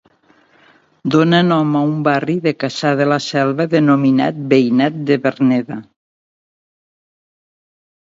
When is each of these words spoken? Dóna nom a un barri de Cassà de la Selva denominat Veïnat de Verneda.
Dóna 1.15 1.41
nom 1.51 1.75
a 1.79 1.83
un 1.89 1.99
barri 2.07 2.37
de 2.47 2.55
Cassà 2.65 2.95
de 3.03 3.07
la 3.11 3.21
Selva 3.27 3.69
denominat 3.77 4.43
Veïnat 4.55 5.01
de 5.13 5.23
Verneda. 5.29 5.81